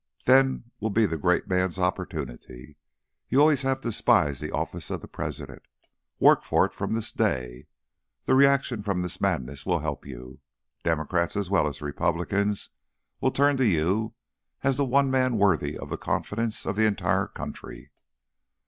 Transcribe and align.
Then 0.25 0.71
will 0.79 0.89
be 0.89 1.05
the 1.05 1.15
great 1.15 1.47
man's 1.47 1.77
opportunity. 1.77 2.75
You 3.29 3.39
always 3.39 3.61
have 3.61 3.81
despised 3.81 4.41
the 4.41 4.49
office 4.51 4.89
of 4.89 5.05
President. 5.11 5.61
Work 6.19 6.43
for 6.43 6.65
it 6.65 6.73
from 6.73 6.95
this 6.95 7.11
day. 7.11 7.67
The 8.25 8.33
reaction 8.33 8.81
from 8.81 9.03
this 9.03 9.21
madness 9.21 9.63
will 9.63 9.77
help 9.77 10.07
you. 10.07 10.39
Democrats 10.83 11.37
as 11.37 11.51
well 11.51 11.67
as 11.67 11.83
Republicans 11.83 12.71
will 13.19 13.29
turn 13.29 13.57
to 13.57 13.67
you 13.67 14.15
as 14.63 14.77
the 14.77 14.85
one 14.85 15.11
man 15.11 15.37
worthy 15.37 15.77
of 15.77 15.89
the 15.89 15.97
confidence 15.97 16.65
of 16.65 16.75
the 16.75 16.87
entire 16.87 17.27
country." 17.27 17.91